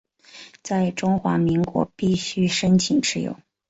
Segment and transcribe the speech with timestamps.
[0.63, 3.37] 在中华民国必须申请持有。